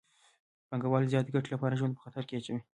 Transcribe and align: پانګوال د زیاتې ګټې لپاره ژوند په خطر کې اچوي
پانګوال 0.69 1.03
د 1.05 1.09
زیاتې 1.13 1.33
ګټې 1.35 1.49
لپاره 1.51 1.77
ژوند 1.79 1.93
په 1.95 2.01
خطر 2.05 2.23
کې 2.27 2.37
اچوي 2.39 2.61